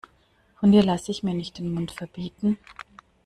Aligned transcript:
Von 0.59 0.71
dir 0.71 0.81
lasse 0.81 1.11
ich 1.11 1.21
mir 1.21 1.35
nicht 1.35 1.59
den 1.59 1.71
Mund 1.71 1.91
verbieten. 1.91 2.57